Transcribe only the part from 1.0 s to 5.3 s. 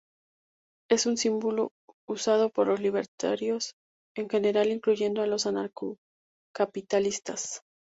un símbolo usado por los libertarios en general, incluyendo a